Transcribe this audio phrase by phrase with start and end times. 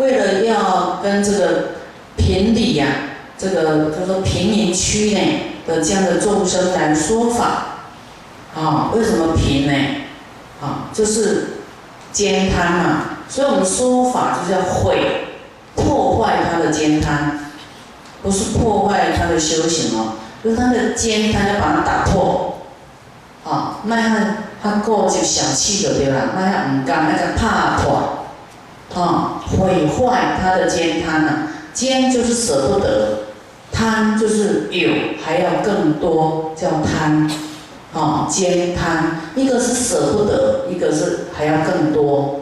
[0.00, 1.64] 为了要跟这个
[2.16, 2.86] 平底呀，
[3.36, 5.20] 这个他说贫民区呢
[5.66, 7.82] 的这样的众生来说法，
[8.56, 9.72] 啊，为什么贫呢？
[10.62, 11.58] 啊，就是
[12.12, 15.26] 兼贪嘛，所以我们说法就是要毁、
[15.76, 17.38] 破坏他的兼贪，
[18.22, 22.60] 不是破坏他的修行哦，就是他的兼贪要把它打破，
[23.44, 26.30] 啊，那他他过就小气就对吧？
[26.34, 28.16] 那他唔甘那个怕破。
[28.94, 33.20] 啊，毁坏他的坚贪呐，坚就是舍不得，
[33.72, 34.90] 贪就是有
[35.24, 37.30] 还要更多，叫贪，
[37.94, 42.40] 啊，坚贪，一个是舍不得，一个是还要更多，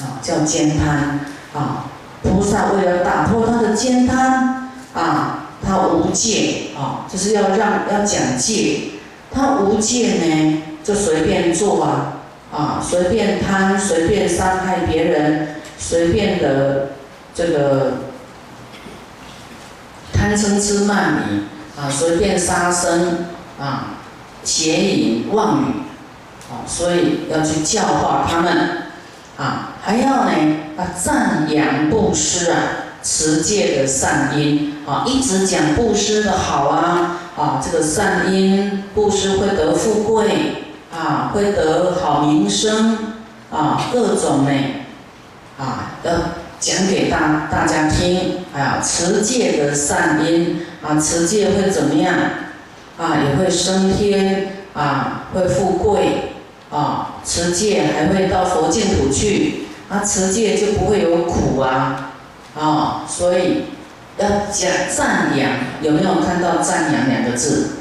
[0.00, 1.20] 啊，叫坚贪，
[1.54, 1.84] 啊，
[2.22, 8.92] 菩萨为了打破他的坚贪，啊，他无戒，啊，就是要让要讲戒，
[9.30, 15.56] 他无戒呢，就随便做啊，啊，随便贪，随便伤害别人。
[15.90, 16.90] 随便的
[17.34, 17.94] 这个
[20.12, 23.26] 贪嗔痴慢疑啊，随便杀生
[23.58, 23.96] 啊，
[24.44, 25.64] 邪淫妄语
[26.48, 28.82] 啊，所以要去教化他们
[29.36, 30.30] 啊，还要呢
[30.76, 32.58] 啊赞扬布施啊，
[33.02, 40.66] 持戒的善因啊，一直讲布施的好啊啊，这个善因布施会得富贵
[40.96, 43.16] 啊，会得好名声
[43.50, 44.50] 啊，各种呢。
[45.60, 46.10] 啊，要
[46.58, 52.14] 讲给大大家听，啊，持戒的善因，啊，持戒会怎么样？
[52.96, 56.32] 啊，也会升天，啊，会富贵，
[56.70, 62.12] 啊，持戒还会到佛净土去，啊，持戒就不会有苦啊，
[62.58, 63.64] 啊，所以
[64.16, 65.50] 要讲赞扬，
[65.82, 67.72] 有没有看到赞扬两个字？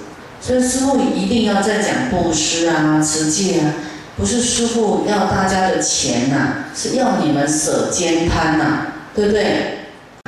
[0.41, 3.73] 所以师父一定要在讲布施啊，持戒啊。
[4.19, 9.77] 不是师傅要大家的钱呐，是要你们舍兼贪呐，对不对？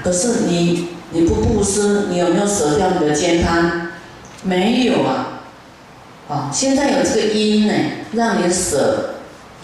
[0.02, 3.90] 可是你你不布施，你有没有舍掉你的兼贪？
[4.44, 5.42] 没有啊，
[6.30, 7.74] 啊，现在有这个因呢，
[8.14, 9.16] 让你舍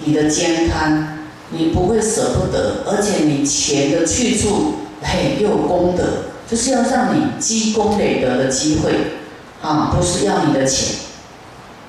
[0.04, 1.20] 你的兼贪，
[1.52, 6.04] 你不会舍不得，而且你钱的去处，嘿，又有功德，
[6.52, 8.92] 就是要让你积功累德的机会，
[9.62, 10.98] 啊，不是要你的钱，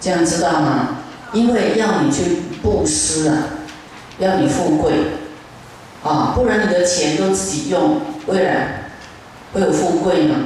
[0.00, 0.98] 这样知道吗？
[1.32, 3.36] 因为要你去布施啊，
[4.18, 4.92] 要你富贵，
[6.02, 8.90] 啊，不然你的钱都自己用，未来
[9.52, 10.36] 会有富贵吗？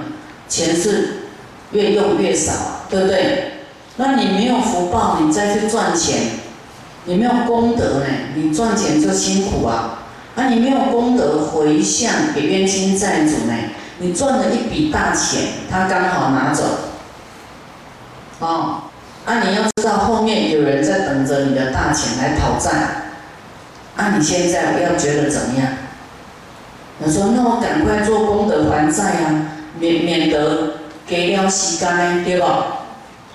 [0.48, 1.28] 钱是
[1.70, 2.53] 越用越少，
[2.91, 3.53] 对不对？
[3.97, 6.32] 那你没有福报，你再去赚钱，
[7.04, 10.00] 你没有功德呢，你赚钱就辛苦啊。
[10.34, 13.54] 啊，你没有功德回向给冤亲债主呢，
[13.99, 16.64] 你赚了一笔大钱，他刚好拿走，
[18.41, 18.84] 啊。
[19.24, 22.70] 啊，你要知道后面有人在等着你的大钱来讨债，
[23.96, 25.68] 啊，你现在不要觉得怎么样？
[26.98, 29.46] 我说，那我赶快做功德还债啊，
[29.78, 30.74] 免免得
[31.06, 32.78] 给了时间，对吧？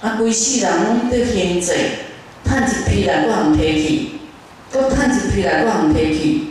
[0.01, 1.73] 啊，规世人拢在欠债，
[2.43, 4.09] 赚一批来，搁通提去，
[4.71, 6.47] 搁赚一批来，搁通提去，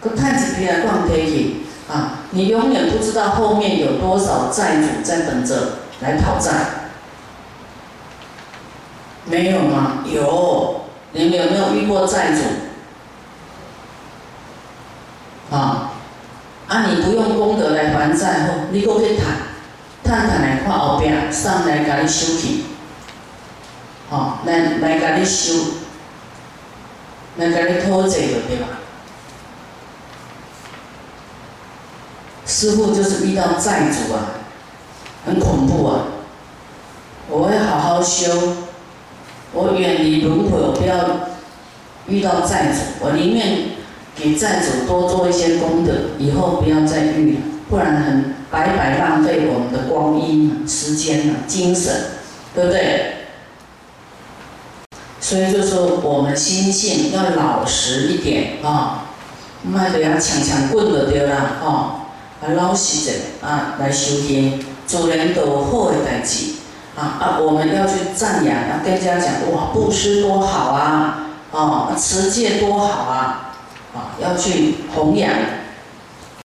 [0.00, 1.56] 搁赚一批来，搁通提去，
[1.92, 6.50] 啊，你永远不知道后面有多少债主在等着来讨债。
[9.26, 10.04] 没有吗？
[10.04, 12.42] 有，你们有没有遇过债主？
[15.54, 15.92] 啊，
[16.68, 19.26] 啊，你不用功德来还债后，你搁去谈，
[20.02, 22.64] 谈谈来看后边，上来甲你修去，
[24.10, 25.54] 好，来来甲你修，
[27.36, 28.66] 来甲你拖债的对吧？
[32.46, 34.32] 师傅就是遇到债主啊，
[35.24, 36.02] 很恐怖啊，
[37.28, 38.64] 我会好好修。
[39.54, 41.28] 我远离轮回，我不要
[42.08, 43.68] 遇到债主，我宁愿
[44.16, 51.92] 给债主多做一些功德，以后不要再遇了，不然很白白浪费我们的光阴、时间啊、精神，
[52.52, 53.12] 对不对？
[55.20, 59.06] 所以就说我们心性要老实一点啊，
[59.62, 62.00] 卖得要抢抢棍就对啦，哦，
[62.42, 66.63] 啊老实者啊来修天，做人都有好的代志。
[66.96, 67.38] 啊啊！
[67.40, 71.26] 我们要去赞扬，要跟人家讲哇，布施多好啊！
[71.50, 73.50] 哦，持戒多好啊！
[73.94, 75.30] 啊，要去弘扬